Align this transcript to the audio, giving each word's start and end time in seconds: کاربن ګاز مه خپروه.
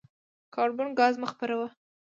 کاربن 0.53 0.87
ګاز 0.99 1.13
مه 1.21 1.27
خپروه. 1.31 1.67